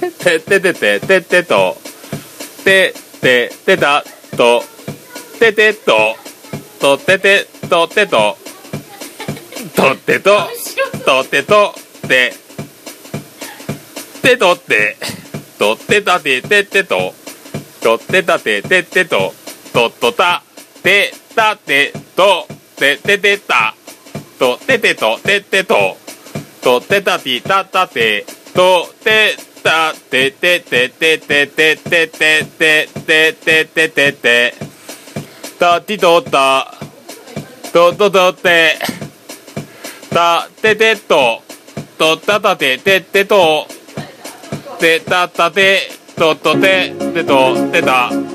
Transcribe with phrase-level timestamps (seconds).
[0.00, 1.76] てってててててと
[2.64, 4.02] てててた
[4.36, 4.62] と
[5.38, 6.16] ててと
[6.80, 8.36] とててとてと
[9.76, 10.30] とってと
[11.04, 11.74] とってと
[12.08, 12.32] て
[14.22, 14.96] てとって
[15.58, 17.14] とってたてててと
[17.82, 19.34] とってたてててと
[19.72, 20.42] とっとた
[20.82, 22.46] てたてと
[22.76, 23.74] てててた
[24.38, 25.96] とててとててと
[26.62, 34.54] とってたてたたてとてたてててててててててててててて。
[35.58, 36.74] たてとた。
[37.72, 38.78] とととて。
[40.10, 41.42] たててと。
[41.98, 43.66] とたたてててと。
[44.78, 46.94] てたたてととて。
[47.12, 48.29] てとてた。